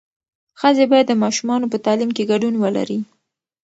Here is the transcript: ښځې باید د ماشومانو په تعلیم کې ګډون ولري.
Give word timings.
ښځې 0.59 0.85
باید 0.91 1.05
د 1.09 1.13
ماشومانو 1.23 1.65
په 1.71 1.77
تعلیم 1.85 2.11
کې 2.15 2.29
ګډون 2.31 2.55
ولري. 2.63 2.99